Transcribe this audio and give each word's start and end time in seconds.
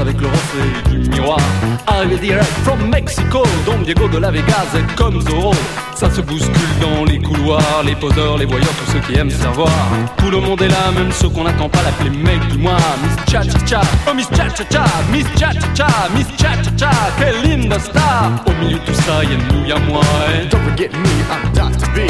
avec 0.00 0.20
le 0.20 0.28
reflet 0.28 0.90
du 0.90 1.10
miroir. 1.10 1.38
Arrivé 1.86 2.16
direct 2.16 2.50
from 2.64 2.88
Mexico, 2.88 3.42
Don 3.66 3.78
Diego 3.84 4.08
de 4.08 4.18
la 4.18 4.30
Vegas 4.30 4.68
est 4.74 4.96
comme 4.96 5.20
Zorro. 5.20 5.52
Ça 5.94 6.10
se 6.10 6.20
bouscule 6.22 6.52
dans 6.80 7.04
les 7.04 7.18
couloirs, 7.18 7.82
les 7.84 7.94
poseurs, 7.94 8.38
les 8.38 8.46
voyeurs, 8.46 8.72
tous 8.78 8.92
ceux 8.92 9.00
qui 9.00 9.18
aiment 9.18 9.30
savoir. 9.30 9.70
Tout 10.16 10.30
le 10.30 10.40
monde 10.40 10.62
est 10.62 10.68
là, 10.68 10.90
même 10.96 11.12
ceux 11.12 11.28
qu'on 11.28 11.44
n'attend 11.44 11.68
pas 11.68 11.82
l'appeler 11.82 12.10
mec 12.10 12.40
du 12.48 12.58
mois. 12.58 12.76
Miss 13.02 13.32
Cha 13.32 13.42
Cha 13.42 13.66
Cha, 13.66 13.80
oh 14.08 14.14
Miss 14.14 14.28
Cha 14.30 14.48
Cha 14.48 14.64
Cha, 14.70 14.84
Miss 15.12 15.26
Cha 15.38 15.52
Cha 15.52 15.74
Cha, 15.74 16.08
Miss 16.16 16.26
Cha 16.38 16.52
Cha 16.62 16.70
Cha, 16.78 16.90
quelle 17.18 17.42
linda 17.42 17.78
star. 17.78 18.30
Au 18.46 18.64
milieu 18.64 18.78
de 18.78 18.84
tout 18.84 18.94
ça, 18.94 19.22
y'a 19.22 19.36
nous, 19.52 19.66
y'a 19.66 19.78
moi. 19.80 20.02
Et 20.34 20.46
Don't 20.48 20.60
forget 20.62 20.88
me, 20.88 21.08
I'm 21.30 21.52
Dr. 21.52 21.86
B. 21.94 22.08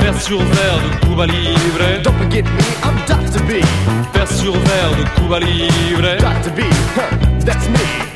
verre 0.00 0.20
sur 0.20 0.38
verre 0.38 0.78
de 0.84 1.06
Cuba 1.06 1.26
Libre. 1.26 2.02
Don't 2.02 2.16
forget 2.18 2.42
me, 2.42 2.62
I'm 2.84 2.89
Dr. 3.50 3.62
B. 3.62 3.64
Verre 4.14 4.32
sur 4.32 4.52
de 4.52 5.20
Cuba 5.20 5.40
Libre. 5.40 6.16
Dr. 6.18 6.54
B, 6.54 6.60
huh, 6.94 7.44
that's 7.44 7.68
me. 7.68 8.09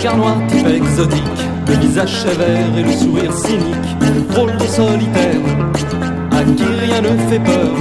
Regard 0.00 0.16
noir 0.16 0.38
type 0.48 0.66
exotique, 0.66 1.40
le 1.68 1.74
visage 1.74 2.22
sévère 2.22 2.74
et 2.74 2.82
le 2.82 2.92
sourire 2.92 3.34
cynique, 3.34 3.98
drôle 4.30 4.56
de 4.56 4.64
solitaire, 4.64 5.42
à 6.32 6.42
qui 6.42 6.64
rien 6.64 7.02
ne 7.02 7.18
fait 7.28 7.38
peur. 7.38 7.74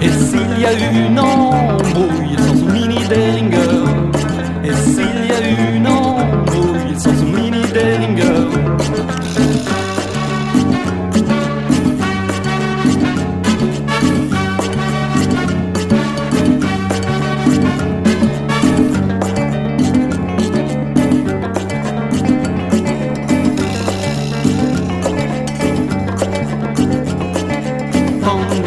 Et 0.00 0.08
s'il 0.08 0.58
y 0.58 0.64
a 0.64 0.72
eu 0.72 1.06
une 1.06 1.20
embrouille 1.20 2.36
sans 2.38 2.72
mini 2.72 2.96
Deringer, 3.10 3.84
et 4.64 4.72
s'il 4.72 5.26
y 5.28 5.32
a 5.32 5.40
eu 5.46 5.76
une 5.76 5.86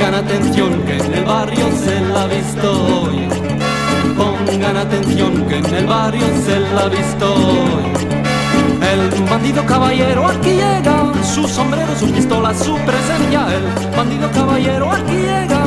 Pongan 0.07 0.23
atención 0.23 0.83
que 0.85 0.95
en 0.95 1.13
el 1.15 1.25
barrio 1.25 1.65
se 1.83 1.99
la 1.99 2.23
ha 2.23 2.27
visto 2.27 2.71
hoy. 2.71 3.27
Pongan 4.15 4.77
atención 4.77 5.45
que 5.49 5.57
en 5.57 5.65
el 5.65 5.85
barrio 5.85 6.25
se 6.45 6.59
la 6.61 6.83
ha 6.83 6.87
visto 6.87 7.33
hoy. 7.35 7.83
El 8.89 9.29
bandido 9.29 9.65
caballero 9.65 10.27
aquí 10.27 10.51
llega, 10.51 11.11
su 11.21 11.45
sombrero, 11.45 11.93
su 11.99 12.09
pistola, 12.09 12.53
su 12.53 12.77
presencia. 12.85 13.47
El 13.53 13.97
bandido 13.97 14.31
caballero 14.31 14.93
aquí 14.93 15.11
llega. 15.11 15.61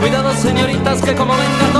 Cuidado 0.00 0.34
señoritas 0.34 1.00
que 1.00 1.14
como 1.14 1.34
vengan 1.34 1.75